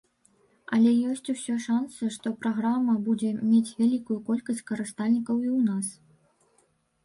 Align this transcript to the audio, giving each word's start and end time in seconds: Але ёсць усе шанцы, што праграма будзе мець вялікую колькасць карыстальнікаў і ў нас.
Але 0.77 0.91
ёсць 1.09 1.29
усе 1.33 1.57
шанцы, 1.65 2.09
што 2.15 2.33
праграма 2.45 2.97
будзе 3.09 3.31
мець 3.53 3.75
вялікую 3.83 4.19
колькасць 4.33 4.67
карыстальнікаў 4.73 5.35
і 5.49 5.57
ў 5.57 5.63
нас. 5.71 5.87